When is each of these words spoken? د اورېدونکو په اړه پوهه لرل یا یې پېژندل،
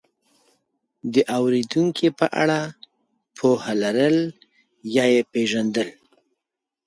د 1.13 1.15
اورېدونکو 1.37 2.07
په 2.19 2.25
اړه 2.43 2.59
پوهه 3.37 3.73
لرل 3.83 4.17
یا 4.95 5.05
یې 5.13 5.21
پېژندل، 5.31 5.89